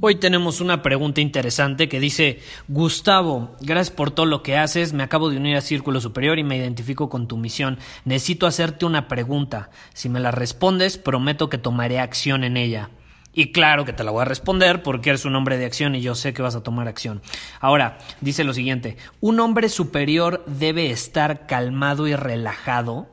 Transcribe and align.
Hoy 0.00 0.14
tenemos 0.14 0.60
una 0.60 0.80
pregunta 0.80 1.20
interesante 1.20 1.88
que 1.88 1.98
dice, 1.98 2.38
Gustavo, 2.68 3.56
gracias 3.60 3.90
por 3.90 4.12
todo 4.12 4.26
lo 4.26 4.44
que 4.44 4.56
haces, 4.56 4.92
me 4.92 5.02
acabo 5.02 5.28
de 5.28 5.38
unir 5.38 5.56
a 5.56 5.60
Círculo 5.60 6.00
Superior 6.00 6.38
y 6.38 6.44
me 6.44 6.56
identifico 6.56 7.08
con 7.08 7.26
tu 7.26 7.36
misión. 7.36 7.78
Necesito 8.04 8.46
hacerte 8.46 8.86
una 8.86 9.08
pregunta. 9.08 9.70
Si 9.94 10.08
me 10.08 10.20
la 10.20 10.30
respondes, 10.30 10.98
prometo 10.98 11.48
que 11.48 11.58
tomaré 11.58 11.98
acción 11.98 12.44
en 12.44 12.56
ella. 12.56 12.90
Y 13.34 13.50
claro 13.50 13.84
que 13.84 13.92
te 13.92 14.04
la 14.04 14.12
voy 14.12 14.22
a 14.22 14.26
responder 14.26 14.84
porque 14.84 15.10
eres 15.10 15.24
un 15.24 15.34
hombre 15.34 15.58
de 15.58 15.64
acción 15.66 15.96
y 15.96 16.00
yo 16.00 16.14
sé 16.14 16.32
que 16.32 16.42
vas 16.42 16.54
a 16.54 16.62
tomar 16.62 16.86
acción. 16.86 17.20
Ahora, 17.58 17.98
dice 18.20 18.44
lo 18.44 18.54
siguiente, 18.54 18.98
¿un 19.18 19.40
hombre 19.40 19.68
superior 19.68 20.44
debe 20.46 20.92
estar 20.92 21.48
calmado 21.48 22.06
y 22.06 22.14
relajado 22.14 23.08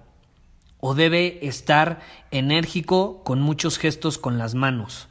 o 0.80 0.94
debe 0.94 1.48
estar 1.48 2.02
enérgico 2.30 3.24
con 3.24 3.42
muchos 3.42 3.80
gestos 3.80 4.20
con 4.20 4.38
las 4.38 4.54
manos? 4.54 5.10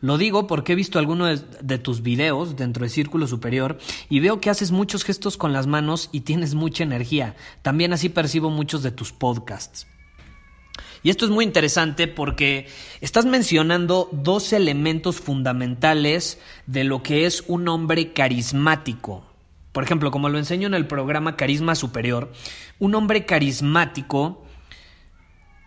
Lo 0.00 0.16
digo 0.16 0.46
porque 0.46 0.72
he 0.72 0.76
visto 0.76 0.98
algunos 0.98 1.44
de, 1.60 1.78
tus 1.78 2.02
videos 2.02 2.56
dentro 2.56 2.84
de 2.84 2.90
Círculo 2.90 3.26
Superior 3.26 3.78
y 4.08 4.20
veo 4.20 4.40
que 4.40 4.48
haces 4.48 4.70
muchos 4.70 5.04
gestos 5.04 5.36
con 5.36 5.52
las 5.52 5.66
manos 5.66 6.08
y 6.10 6.20
tienes 6.20 6.54
mucha 6.54 6.84
energía. 6.84 7.36
También 7.62 7.92
así 7.92 8.08
percibo 8.08 8.48
muchos 8.48 8.82
de 8.82 8.92
tus 8.92 9.12
podcasts. 9.12 9.86
Y 11.02 11.10
esto 11.10 11.24
es 11.24 11.30
muy 11.30 11.44
interesante 11.44 12.08
porque 12.08 12.68
estás 13.00 13.26
mencionando 13.26 14.08
dos 14.12 14.52
elementos 14.52 15.20
fundamentales 15.20 16.38
de 16.66 16.84
lo 16.84 17.02
que 17.02 17.26
es 17.26 17.44
un 17.46 17.68
hombre 17.68 18.12
carismático. 18.12 19.24
Por 19.72 19.84
ejemplo, 19.84 20.10
como 20.10 20.28
lo 20.28 20.38
enseño 20.38 20.66
en 20.66 20.74
el 20.74 20.86
programa 20.86 21.36
Carisma 21.36 21.74
Superior, 21.74 22.32
un 22.78 22.94
hombre 22.94 23.24
carismático 23.24 24.44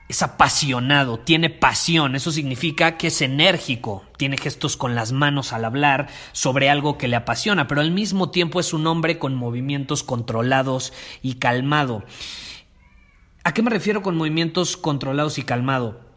es 0.09 0.21
apasionado, 0.21 1.19
tiene 1.19 1.49
pasión, 1.49 2.15
eso 2.15 2.31
significa 2.31 2.97
que 2.97 3.07
es 3.07 3.21
enérgico, 3.21 4.03
tiene 4.17 4.37
gestos 4.37 4.77
con 4.77 4.95
las 4.95 5.11
manos 5.11 5.53
al 5.53 5.65
hablar 5.65 6.07
sobre 6.33 6.69
algo 6.69 6.97
que 6.97 7.07
le 7.07 7.15
apasiona, 7.15 7.67
pero 7.67 7.81
al 7.81 7.91
mismo 7.91 8.29
tiempo 8.29 8.59
es 8.59 8.73
un 8.73 8.85
hombre 8.87 9.17
con 9.17 9.35
movimientos 9.35 10.03
controlados 10.03 10.93
y 11.21 11.35
calmado. 11.35 12.03
¿A 13.43 13.53
qué 13.53 13.61
me 13.61 13.69
refiero 13.69 14.01
con 14.01 14.15
movimientos 14.15 14.77
controlados 14.77 15.37
y 15.37 15.43
calmado? 15.43 16.12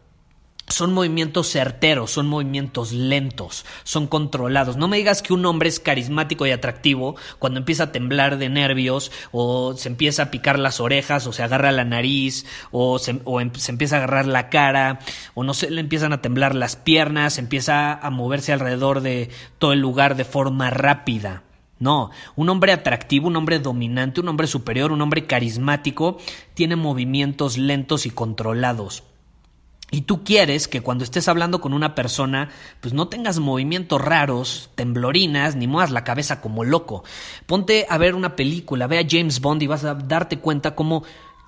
Son 0.69 0.93
movimientos 0.93 1.49
certeros, 1.49 2.11
son 2.11 2.27
movimientos 2.27 2.91
lentos, 2.91 3.65
son 3.83 4.05
controlados. 4.07 4.75
No 4.75 4.87
me 4.87 4.97
digas 4.97 5.21
que 5.21 5.33
un 5.33 5.45
hombre 5.45 5.69
es 5.69 5.79
carismático 5.79 6.45
y 6.45 6.51
atractivo 6.51 7.15
cuando 7.39 7.59
empieza 7.59 7.83
a 7.83 7.91
temblar 7.91 8.37
de 8.37 8.49
nervios 8.49 9.11
o 9.31 9.75
se 9.75 9.87
empieza 9.87 10.23
a 10.23 10.31
picar 10.31 10.59
las 10.59 10.81
orejas 10.81 11.25
o 11.25 11.31
se 11.31 11.43
agarra 11.43 11.71
la 11.71 11.85
nariz 11.85 12.45
o 12.71 12.99
se, 12.99 13.11
em, 13.11 13.51
empieza 13.67 13.95
a 13.95 13.99
agarrar 13.99 14.27
la 14.27 14.49
cara 14.49 14.99
o 15.35 15.43
no 15.43 15.53
se 15.53 15.71
le 15.71 15.79
empiezan 15.79 16.11
a 16.11 16.21
temblar 16.21 16.53
las 16.53 16.75
piernas, 16.75 17.37
empieza 17.37 17.93
a 17.93 18.09
moverse 18.09 18.51
alrededor 18.51 19.01
de 19.01 19.29
todo 19.59 19.71
el 19.71 19.79
lugar 19.79 20.17
de 20.17 20.25
forma 20.25 20.69
rápida. 20.69 21.43
No, 21.79 22.09
un 22.35 22.49
hombre 22.49 22.71
atractivo, 22.71 23.27
un 23.27 23.35
hombre 23.35 23.59
dominante, 23.59 24.19
un 24.19 24.27
hombre 24.27 24.47
superior, 24.47 24.91
un 24.91 25.01
hombre 25.01 25.27
carismático 25.27 26.17
tiene 26.55 26.75
movimientos 26.75 27.57
lentos 27.57 28.05
y 28.05 28.09
controlados. 28.09 29.03
Y 29.89 30.01
tú 30.01 30.23
quieres 30.25 30.67
que 30.67 30.81
cuando 30.81 31.05
estés 31.05 31.29
hablando 31.29 31.61
con 31.61 31.73
una 31.73 31.95
persona, 31.95 32.49
pues 32.81 32.93
no 32.93 33.07
tengas 33.07 33.39
movimientos 33.39 34.01
raros, 34.01 34.69
temblorinas, 34.75 35.55
ni 35.55 35.65
muevas 35.65 35.91
la 35.91 36.03
cabeza 36.03 36.41
como 36.41 36.65
loco. 36.65 37.05
Ponte 37.45 37.85
a 37.89 37.97
ver 37.97 38.13
una 38.13 38.35
película, 38.35 38.87
ve 38.87 38.99
a 38.99 39.07
James 39.09 39.39
Bond 39.39 39.63
y 39.63 39.67
vas 39.67 39.85
a 39.85 39.95
darte 39.95 40.39
cuenta 40.39 40.75
cómo 40.75 41.03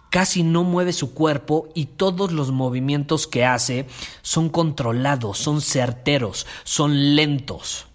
casi 0.10 0.44
no 0.44 0.64
mueve 0.64 0.94
su 0.94 1.14
cuerpo 1.14 1.68
y 1.76 1.86
todos 1.86 2.32
los 2.32 2.52
movimientos 2.52 3.28
que 3.28 3.46
hace 3.46 3.88
son 4.22 4.50
controlados, 4.50 5.38
son 5.38 5.62
certeros, 5.62 6.48
son 6.64 7.16
lentos. 7.16 7.88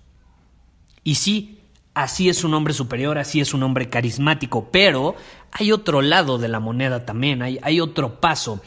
Y 1.03 1.17
sí, 1.17 1.61
así 1.95 2.29
es 2.29 2.45
un 2.45 2.55
hombre 2.55 2.75
superior, 2.75 3.19
así 3.19 3.41
es 3.41 3.55
un 3.55 3.63
hombre 3.63 3.89
carismático, 3.89 4.69
pero 4.71 5.17
hay 5.53 5.73
otro 5.73 6.03
lado 6.03 6.39
de 6.39 6.49
la 6.49 6.61
moneda 6.61 7.05
también, 7.05 7.43
hay, 7.43 7.59
hay 7.63 7.81
otro 7.81 8.21
paso. 8.21 8.61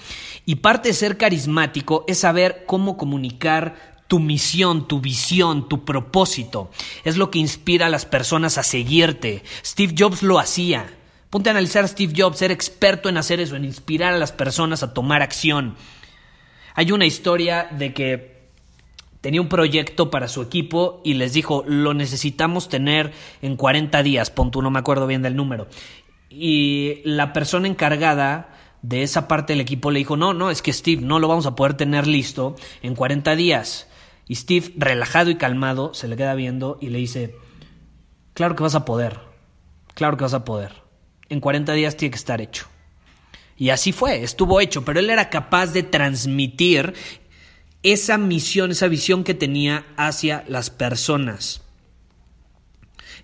Y 0.47 0.55
parte 0.55 0.87
de 0.87 0.93
ser 0.93 1.17
carismático 1.17 2.05
es 2.07 2.19
saber 2.19 2.63
cómo 2.65 2.95
comunicar 2.95 3.97
tu 4.07 4.19
misión, 4.19 4.87
tu 4.87 5.01
visión, 5.01 5.67
tu 5.67 5.83
propósito. 5.83 6.71
Es 7.03 7.17
lo 7.17 7.29
que 7.29 7.39
inspira 7.39 7.87
a 7.87 7.89
las 7.89 8.05
personas 8.05 8.57
a 8.57 8.63
seguirte. 8.63 9.43
Steve 9.65 9.93
Jobs 9.97 10.23
lo 10.23 10.39
hacía. 10.39 10.89
Ponte 11.29 11.49
a 11.49 11.51
analizar 11.51 11.83
a 11.83 11.89
Steve 11.89 12.13
Jobs, 12.15 12.37
ser 12.37 12.51
experto 12.51 13.09
en 13.09 13.17
hacer 13.17 13.41
eso, 13.41 13.57
en 13.57 13.65
inspirar 13.65 14.13
a 14.13 14.17
las 14.17 14.31
personas 14.31 14.83
a 14.83 14.93
tomar 14.93 15.21
acción. 15.21 15.75
Hay 16.75 16.93
una 16.93 17.05
historia 17.05 17.67
de 17.69 17.93
que 17.93 18.37
tenía 19.19 19.41
un 19.41 19.49
proyecto 19.49 20.09
para 20.09 20.29
su 20.29 20.41
equipo 20.41 21.01
y 21.03 21.15
les 21.15 21.33
dijo, 21.33 21.65
lo 21.67 21.93
necesitamos 21.93 22.69
tener 22.69 23.11
en 23.41 23.57
40 23.57 24.01
días, 24.01 24.31
punto, 24.31 24.61
no 24.61 24.71
me 24.71 24.79
acuerdo 24.79 25.07
bien 25.07 25.23
del 25.23 25.35
número. 25.35 25.67
Y 26.29 27.01
la 27.03 27.33
persona 27.33 27.67
encargada 27.67 28.53
de 28.81 29.03
esa 29.03 29.27
parte 29.27 29.53
del 29.53 29.61
equipo 29.61 29.91
le 29.91 29.99
dijo, 29.99 30.17
no, 30.17 30.33
no, 30.33 30.49
es 30.49 30.61
que 30.61 30.73
Steve, 30.73 31.01
no 31.01 31.19
lo 31.19 31.27
vamos 31.27 31.45
a 31.45 31.55
poder 31.55 31.75
tener 31.75 32.07
listo 32.07 32.55
en 32.81 32.95
40 32.95 33.35
días. 33.35 33.87
Y 34.27 34.35
Steve, 34.35 34.73
relajado 34.77 35.29
y 35.29 35.35
calmado, 35.35 35.93
se 35.93 36.07
le 36.07 36.17
queda 36.17 36.35
viendo 36.35 36.77
y 36.81 36.89
le 36.89 36.99
dice, 36.99 37.35
claro 38.33 38.55
que 38.55 38.63
vas 38.63 38.75
a 38.75 38.85
poder, 38.85 39.19
claro 39.93 40.17
que 40.17 40.23
vas 40.23 40.33
a 40.33 40.45
poder. 40.45 40.83
En 41.29 41.39
40 41.39 41.73
días 41.73 41.97
tiene 41.97 42.11
que 42.11 42.17
estar 42.17 42.41
hecho. 42.41 42.67
Y 43.57 43.69
así 43.69 43.91
fue, 43.91 44.23
estuvo 44.23 44.61
hecho, 44.61 44.85
pero 44.85 44.99
él 44.99 45.09
era 45.09 45.29
capaz 45.29 45.67
de 45.67 45.83
transmitir 45.83 46.93
esa 47.83 48.17
misión, 48.17 48.71
esa 48.71 48.87
visión 48.87 49.23
que 49.23 49.33
tenía 49.33 49.85
hacia 49.97 50.43
las 50.47 50.69
personas. 50.69 51.61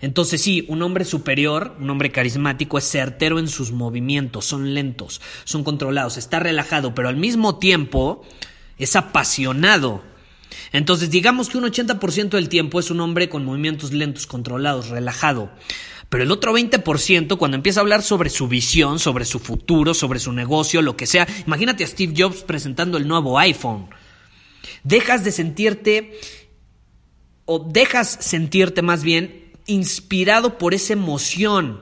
Entonces 0.04 0.42
sí, 0.42 0.66
un 0.68 0.82
hombre 0.82 1.06
superior, 1.06 1.74
un 1.80 1.88
hombre 1.88 2.12
carismático, 2.12 2.76
es 2.76 2.84
certero 2.84 3.38
en 3.38 3.48
sus 3.48 3.72
movimientos, 3.72 4.44
son 4.44 4.74
lentos, 4.74 5.22
son 5.44 5.64
controlados, 5.64 6.18
está 6.18 6.40
relajado, 6.40 6.94
pero 6.94 7.08
al 7.08 7.16
mismo 7.16 7.56
tiempo 7.56 8.22
es 8.76 8.96
apasionado. 8.96 10.04
Entonces 10.72 11.08
digamos 11.08 11.48
que 11.48 11.56
un 11.56 11.64
80% 11.64 12.28
del 12.28 12.50
tiempo 12.50 12.80
es 12.80 12.90
un 12.90 13.00
hombre 13.00 13.30
con 13.30 13.46
movimientos 13.46 13.94
lentos, 13.94 14.26
controlados, 14.26 14.90
relajado. 14.90 15.50
Pero 16.10 16.22
el 16.22 16.30
otro 16.32 16.52
20%, 16.52 17.38
cuando 17.38 17.54
empieza 17.54 17.80
a 17.80 17.84
hablar 17.84 18.02
sobre 18.02 18.28
su 18.28 18.46
visión, 18.46 18.98
sobre 18.98 19.24
su 19.24 19.38
futuro, 19.38 19.94
sobre 19.94 20.20
su 20.20 20.32
negocio, 20.34 20.82
lo 20.82 20.98
que 20.98 21.06
sea, 21.06 21.26
imagínate 21.46 21.82
a 21.82 21.86
Steve 21.86 22.12
Jobs 22.14 22.42
presentando 22.42 22.98
el 22.98 23.08
nuevo 23.08 23.38
iPhone. 23.38 23.88
Dejas 24.82 25.24
de 25.24 25.32
sentirte, 25.32 26.20
o 27.46 27.58
dejas 27.58 28.18
sentirte 28.20 28.82
más 28.82 29.02
bien 29.02 29.43
inspirado 29.66 30.58
por 30.58 30.74
esa 30.74 30.92
emoción, 30.92 31.80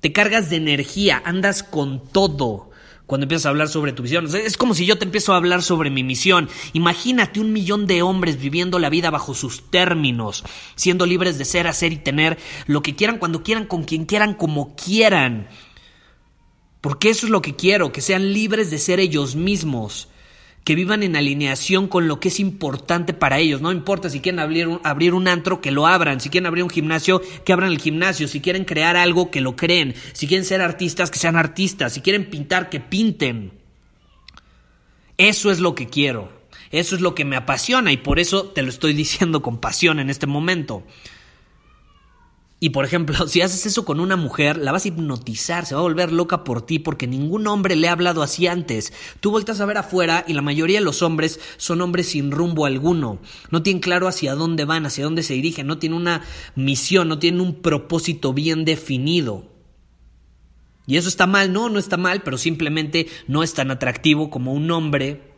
te 0.00 0.12
cargas 0.12 0.50
de 0.50 0.56
energía, 0.56 1.22
andas 1.24 1.62
con 1.62 2.06
todo 2.08 2.72
cuando 3.06 3.24
empiezas 3.24 3.46
a 3.46 3.50
hablar 3.50 3.68
sobre 3.68 3.92
tu 3.92 4.02
visión. 4.02 4.26
Es 4.34 4.56
como 4.56 4.74
si 4.74 4.86
yo 4.86 4.96
te 4.96 5.04
empiezo 5.04 5.34
a 5.34 5.36
hablar 5.36 5.62
sobre 5.62 5.90
mi 5.90 6.02
misión. 6.02 6.48
Imagínate 6.72 7.40
un 7.40 7.52
millón 7.52 7.86
de 7.86 8.00
hombres 8.00 8.40
viviendo 8.40 8.78
la 8.78 8.88
vida 8.88 9.10
bajo 9.10 9.34
sus 9.34 9.70
términos, 9.70 10.44
siendo 10.76 11.04
libres 11.04 11.36
de 11.36 11.44
ser, 11.44 11.66
hacer 11.66 11.92
y 11.92 11.96
tener 11.96 12.38
lo 12.66 12.82
que 12.82 12.96
quieran, 12.96 13.18
cuando 13.18 13.42
quieran, 13.42 13.66
con 13.66 13.84
quien 13.84 14.06
quieran, 14.06 14.34
como 14.34 14.74
quieran. 14.76 15.48
Porque 16.80 17.10
eso 17.10 17.26
es 17.26 17.30
lo 17.30 17.42
que 17.42 17.54
quiero, 17.54 17.92
que 17.92 18.00
sean 18.00 18.32
libres 18.32 18.70
de 18.70 18.78
ser 18.78 18.98
ellos 18.98 19.36
mismos 19.36 20.08
que 20.64 20.74
vivan 20.74 21.02
en 21.02 21.16
alineación 21.16 21.88
con 21.88 22.06
lo 22.06 22.20
que 22.20 22.28
es 22.28 22.38
importante 22.38 23.12
para 23.14 23.38
ellos. 23.38 23.60
No 23.60 23.72
importa 23.72 24.08
si 24.08 24.20
quieren 24.20 24.38
abrir 24.38 24.68
un, 24.68 24.80
abrir 24.84 25.14
un, 25.14 25.26
antro, 25.26 25.60
que 25.60 25.70
lo 25.72 25.86
abran. 25.86 26.20
Si 26.20 26.28
quieren 26.28 26.46
abrir 26.46 26.62
un 26.62 26.70
gimnasio, 26.70 27.20
que 27.44 27.52
abran 27.52 27.70
el 27.70 27.80
gimnasio. 27.80 28.28
Si 28.28 28.40
quieren 28.40 28.64
crear 28.64 28.96
algo, 28.96 29.30
que 29.30 29.40
lo 29.40 29.56
creen. 29.56 29.94
Si 30.12 30.28
quieren 30.28 30.44
ser 30.44 30.60
artistas, 30.60 31.10
que 31.10 31.18
sean 31.18 31.36
artistas. 31.36 31.94
Si 31.94 32.00
quieren 32.00 32.30
pintar, 32.30 32.70
que 32.70 32.80
pinten. 32.80 33.52
Eso 35.18 35.50
es 35.50 35.58
lo 35.58 35.74
que 35.74 35.86
quiero. 35.86 36.30
Eso 36.70 36.94
es 36.94 37.02
lo 37.02 37.14
que 37.14 37.24
me 37.24 37.36
apasiona 37.36 37.92
y 37.92 37.98
por 37.98 38.18
eso 38.18 38.46
te 38.46 38.62
lo 38.62 38.70
estoy 38.70 38.92
diciendo 38.94 39.42
con 39.42 39.58
pasión 39.58 40.00
en 40.00 40.10
este 40.10 40.26
momento. 40.26 40.84
Y 42.62 42.70
por 42.70 42.84
ejemplo, 42.84 43.26
si 43.26 43.40
haces 43.40 43.66
eso 43.66 43.84
con 43.84 43.98
una 43.98 44.14
mujer, 44.14 44.56
la 44.56 44.70
vas 44.70 44.84
a 44.84 44.88
hipnotizar, 44.88 45.66
se 45.66 45.74
va 45.74 45.80
a 45.80 45.82
volver 45.82 46.12
loca 46.12 46.44
por 46.44 46.64
ti 46.64 46.78
porque 46.78 47.08
ningún 47.08 47.48
hombre 47.48 47.74
le 47.74 47.88
ha 47.88 47.92
hablado 47.92 48.22
así 48.22 48.46
antes. 48.46 48.92
Tú 49.18 49.32
vueltas 49.32 49.60
a 49.60 49.66
ver 49.66 49.78
afuera 49.78 50.24
y 50.28 50.32
la 50.32 50.42
mayoría 50.42 50.78
de 50.78 50.84
los 50.84 51.02
hombres 51.02 51.40
son 51.56 51.80
hombres 51.80 52.10
sin 52.10 52.30
rumbo 52.30 52.64
alguno. 52.64 53.18
No 53.50 53.64
tienen 53.64 53.80
claro 53.80 54.06
hacia 54.06 54.36
dónde 54.36 54.64
van, 54.64 54.86
hacia 54.86 55.02
dónde 55.02 55.24
se 55.24 55.34
dirigen, 55.34 55.66
no 55.66 55.78
tienen 55.78 55.98
una 55.98 56.22
misión, 56.54 57.08
no 57.08 57.18
tienen 57.18 57.40
un 57.40 57.62
propósito 57.62 58.32
bien 58.32 58.64
definido. 58.64 59.50
Y 60.86 60.98
eso 60.98 61.08
está 61.08 61.26
mal, 61.26 61.52
no, 61.52 61.68
no 61.68 61.80
está 61.80 61.96
mal, 61.96 62.22
pero 62.22 62.38
simplemente 62.38 63.08
no 63.26 63.42
es 63.42 63.54
tan 63.54 63.72
atractivo 63.72 64.30
como 64.30 64.52
un 64.52 64.70
hombre 64.70 65.32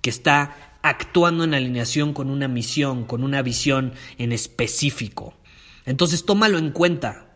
que 0.00 0.08
está 0.08 0.78
actuando 0.80 1.44
en 1.44 1.52
alineación 1.52 2.14
con 2.14 2.30
una 2.30 2.48
misión, 2.48 3.04
con 3.04 3.22
una 3.22 3.42
visión 3.42 3.92
en 4.16 4.32
específico. 4.32 5.34
Entonces 5.84 6.24
tómalo 6.24 6.58
en 6.58 6.70
cuenta. 6.70 7.26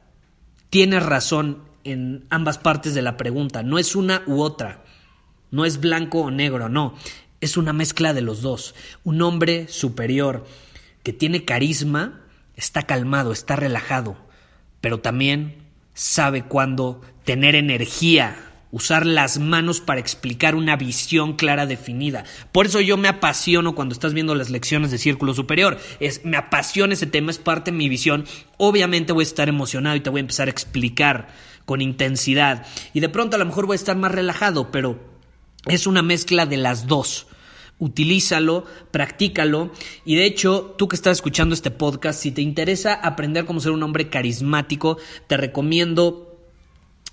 Tienes 0.71 1.03
razón 1.05 1.65
en 1.85 2.27
ambas 2.31 2.59
partes 2.59 2.95
de 2.95 3.03
la 3.03 3.17
pregunta. 3.17 3.63
No 3.63 3.79
es 3.79 3.97
una 3.97 4.23
u 4.27 4.41
otra. 4.41 4.85
No 5.51 5.65
es 5.65 5.81
blanco 5.81 6.21
o 6.21 6.31
negro, 6.31 6.69
no. 6.69 6.95
Es 7.41 7.57
una 7.57 7.73
mezcla 7.73 8.13
de 8.13 8.21
los 8.21 8.43
dos. 8.43 8.75
Un 9.05 9.23
hombre 9.23 9.69
superior 9.69 10.47
que 11.03 11.13
tiene 11.13 11.45
carisma 11.45 12.21
está 12.57 12.83
calmado, 12.83 13.33
está 13.33 13.57
relajado, 13.57 14.17
pero 14.81 15.01
también 15.01 15.63
sabe 15.95 16.45
cuándo 16.45 17.01
tener 17.25 17.55
energía 17.55 18.48
usar 18.71 19.07
las 19.07 19.39
manos 19.39 19.81
para 19.81 20.01
explicar 20.01 20.55
una 20.55 20.77
visión 20.77 21.35
clara 21.35 21.67
definida. 21.67 22.25
Por 22.53 22.67
eso 22.67 22.81
yo 22.81 22.97
me 22.97 23.09
apasiono 23.09 23.75
cuando 23.75 23.93
estás 23.93 24.15
viendo 24.15 24.35
las 24.35 24.51
lecciones 24.51 24.91
de 24.91 24.99
Círculo 24.99 25.35
Superior. 25.35 25.79
Es, 26.01 26.25
me 26.25 26.37
apasiona 26.37 26.95
ese 26.95 27.07
tema, 27.07 27.31
es 27.31 27.39
parte 27.39 27.71
de 27.71 27.77
mi 27.77 27.89
visión. 27.89 28.25
Obviamente 28.57 29.13
voy 29.13 29.23
a 29.23 29.27
estar 29.27 29.49
emocionado 29.49 29.97
y 29.97 30.01
te 30.01 30.11
voy 30.11 30.19
a 30.19 30.23
empezar 30.23 30.49
a 30.49 30.51
explicar 30.51 31.29
con 31.65 31.81
intensidad. 31.81 32.67
Y 32.93 33.01
de 33.01 33.09
pronto 33.09 33.37
a 33.37 33.39
lo 33.39 33.47
mejor 33.47 33.67
voy 33.67 33.75
a 33.75 33.77
estar 33.77 33.97
más 33.97 34.13
relajado, 34.13 34.71
pero 34.71 34.99
es 35.67 35.87
una 35.87 36.03
mezcla 36.03 36.47
de 36.47 36.57
las 36.57 36.87
dos. 36.87 37.27
Utilízalo, 37.81 38.65
practícalo 38.91 39.71
y 40.05 40.17
de 40.17 40.25
hecho 40.25 40.75
tú 40.77 40.89
que 40.89 40.97
estás 40.97 41.19
escuchando 41.19 41.55
este 41.55 41.71
podcast, 41.71 42.21
si 42.21 42.33
te 42.33 42.43
interesa 42.43 42.95
aprender 42.95 43.45
cómo 43.45 43.61
ser 43.61 43.71
un 43.71 43.85
hombre 43.85 44.09
carismático, 44.09 44.99
te 45.29 45.37
recomiendo 45.37 46.28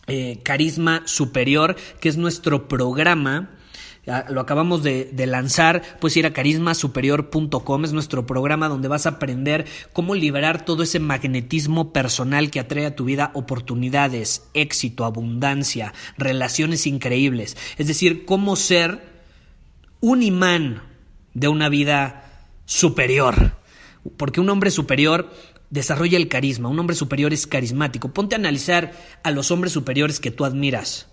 eh, 0.08 0.40
Carisma 0.44 1.04
Superior, 1.06 1.76
que 2.00 2.10
es 2.10 2.18
nuestro 2.18 2.68
programa. 2.68 3.52
Lo 4.30 4.42
acabamos 4.42 4.84
de, 4.84 5.12
lanzar, 5.26 5.82
puedes 6.00 6.16
ir 6.16 6.28
a 6.28 6.34
carismasuperior.com, 6.34 7.86
es 7.86 7.92
nuestro 7.92 8.28
programa 8.28 8.70
donde 8.70 8.88
vas 8.88 9.08
a 9.08 9.18
aprender 9.18 9.66
cómo 9.94 10.14
liberar 10.14 10.64
todo 10.64 10.84
ese 10.84 11.00
magnetismo 11.00 11.92
personal 11.92 12.52
que 12.52 12.60
atrae 12.60 12.86
a 12.86 12.96
tu 12.96 13.06
vida 13.06 13.32
oportunidades, 13.34 14.48
éxito, 14.54 15.06
abundancia, 15.06 15.92
relaciones 16.20 16.86
increíbles. 16.86 17.58
Es 17.80 17.88
decir, 17.88 18.26
cómo 18.26 18.56
ser 18.56 19.02
un 20.02 20.22
imán 20.22 20.84
de 21.34 21.48
una 21.48 21.68
vida 21.70 22.26
superior. 22.66 23.54
Porque 24.18 24.40
un 24.40 24.50
hombre 24.50 24.70
superior 24.70 25.32
desarrolla 25.76 26.18
el 26.18 26.28
carisma. 26.28 26.70
Un 26.70 26.80
hombre 26.80 26.96
superior 26.96 27.34
es 27.34 27.46
carismático. 27.46 28.12
Ponte 28.12 28.34
a 28.34 28.40
analizar 28.40 28.94
a 29.22 29.30
los 29.30 29.52
hombres 29.52 29.74
superiores 29.74 30.20
que 30.20 30.32
tú 30.32 30.46
admiras. 30.46 31.08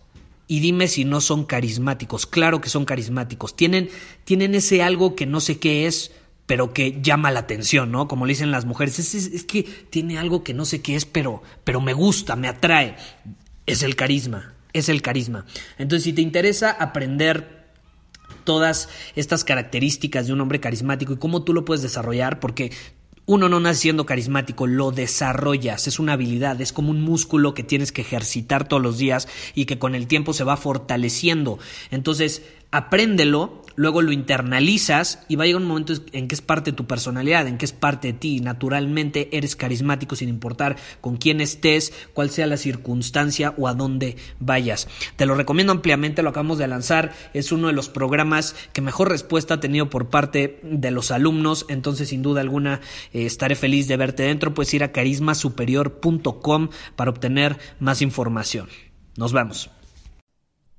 Y 0.47 0.61
dime 0.61 0.89
si 0.89 1.05
no 1.05 1.21
son 1.21 1.45
carismáticos. 1.45 2.27
Claro 2.27 2.61
que 2.61 2.71
son 2.71 2.85
carismáticos. 2.85 3.57
Tienen, 3.57 3.91
tienen 4.25 4.55
ese 4.55 4.83
algo 4.83 5.15
que 5.15 5.27
no 5.27 5.41
sé 5.41 5.59
qué 5.59 5.87
es, 5.87 6.13
pero 6.47 6.73
que 6.73 7.01
llama 7.03 7.31
la 7.31 7.41
atención, 7.41 7.91
¿no? 7.93 8.09
Como 8.09 8.25
le 8.25 8.33
dicen 8.33 8.51
las 8.51 8.65
mujeres. 8.65 8.99
Es, 8.99 9.45
que 9.45 9.63
tiene 9.63 10.19
algo 10.19 10.43
que 10.43 10.55
no 10.55 10.65
sé 10.65 10.81
qué 10.81 10.95
es, 10.95 11.05
pero, 11.05 11.43
pero 11.65 11.81
me 11.81 11.93
gusta, 11.93 12.37
me 12.37 12.49
atrae. 12.49 12.97
Es 13.67 13.83
el 13.83 13.97
carisma. 13.97 14.55
Es 14.73 14.89
el 14.89 15.03
carisma. 15.03 15.45
Entonces, 15.77 16.05
si 16.05 16.13
te 16.13 16.23
interesa 16.23 16.71
aprender 16.71 17.63
todas 18.45 18.89
estas 19.17 19.45
características 19.45 20.27
de 20.27 20.33
un 20.33 20.41
hombre 20.41 20.61
carismático 20.61 21.13
y 21.13 21.19
cómo 21.19 21.43
tú 21.43 21.53
lo 21.53 21.65
puedes 21.65 21.83
desarrollar, 21.83 22.41
porque 22.41 22.73
uno 23.27 23.49
no 23.49 23.61
nace 23.61 23.83
siendo 23.83 24.07
carismático, 24.07 24.67
lo 24.67 24.91
desarrollas, 24.91 25.87
es 25.87 25.99
una 25.99 26.15
habilidad, 26.15 26.61
es 26.61 26.73
como 26.73 26.91
un 26.91 27.01
músculo 27.01 27.55
que 27.55 27.63
tienes 27.63 27.93
que 27.93 28.03
ejercitar 28.03 28.67
todos 28.67 28.83
los 28.83 28.99
días 28.99 29.29
y 29.55 29.67
que 29.67 29.79
con 29.79 29.95
el 29.95 30.07
tiempo 30.07 30.33
se 30.33 30.45
va 30.45 30.57
fortaleciendo. 30.57 31.59
Entonces, 31.91 32.43
apréndelo, 32.73 33.63
luego 33.77 34.03
lo 34.03 34.13
internalizas 34.13 35.21
y 35.29 35.37
va 35.37 35.45
a 35.45 35.47
llegar 35.47 35.63
un 35.63 35.69
momento 35.69 35.93
en 36.13 36.27
que 36.27 36.35
es 36.35 36.41
parte 36.41 36.73
de 36.73 36.77
tu 36.77 36.87
personalidad, 36.87 37.47
en 37.47 37.59
que 37.59 37.67
es 37.67 37.73
parte 37.73 38.09
de 38.09 38.19
ti. 38.19 38.41
Naturalmente 38.41 39.29
eres 39.37 39.57
carismático 39.57 40.17
sin 40.17 40.29
importar 40.29 40.77
con 41.01 41.17
quién 41.17 41.41
estés, 41.41 41.93
cuál 42.15 42.31
sea 42.31 42.47
la 42.47 42.57
circunstancia 42.57 43.55
o 43.59 43.69
a 43.69 43.75
dónde 43.75 44.17
vayas. 44.41 44.89
Te 45.17 45.27
lo 45.27 45.35
recomiendo 45.35 45.73
ampliamente, 45.73 46.23
lo 46.23 46.31
acabamos 46.31 46.59
de 46.59 46.67
lanzar, 46.67 47.13
es 47.35 47.53
uno 47.53 47.69
de 47.69 47.75
los 47.75 47.89
programas 47.89 48.57
que 48.73 48.81
mejor 48.81 49.11
respuesta 49.11 49.55
ha 49.55 49.61
tenido 49.61 49.91
por 49.91 50.09
parte 50.09 50.59
de 50.63 50.91
los 50.91 51.11
alumnos, 51.11 51.67
entonces 51.69 52.09
sin 52.09 52.23
duda 52.23 52.41
alguna 52.41 52.81
eh, 53.13 53.27
estaré 53.27 53.55
feliz 53.55 53.87
de 53.87 53.99
verte 53.99 54.25
dentro, 54.25 54.55
puedes 54.55 54.73
ir 54.73 54.83
a 54.83 54.93
carismasuperior.com 54.93 56.69
para 56.97 57.11
obtener 57.11 57.59
más 57.79 58.01
información. 58.01 58.69
Nos 59.17 59.33
vemos. 59.35 59.71